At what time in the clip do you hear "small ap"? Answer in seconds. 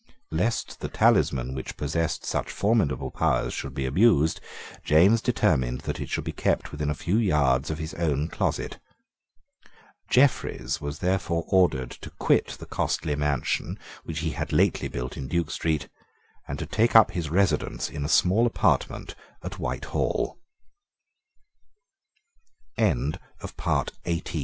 18.09-19.09